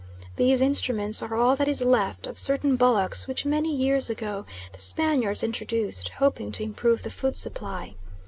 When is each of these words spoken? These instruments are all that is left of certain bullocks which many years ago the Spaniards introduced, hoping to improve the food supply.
These 0.35 0.61
instruments 0.61 1.21
are 1.21 1.35
all 1.35 1.55
that 1.55 1.67
is 1.67 1.83
left 1.83 2.25
of 2.25 2.39
certain 2.39 2.75
bullocks 2.75 3.27
which 3.27 3.45
many 3.45 3.71
years 3.71 4.09
ago 4.09 4.47
the 4.73 4.81
Spaniards 4.81 5.43
introduced, 5.43 6.09
hoping 6.17 6.51
to 6.53 6.63
improve 6.63 7.03
the 7.03 7.11
food 7.11 7.35
supply. 7.35 7.93